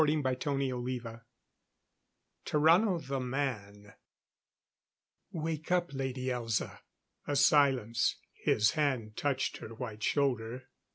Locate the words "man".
3.19-3.93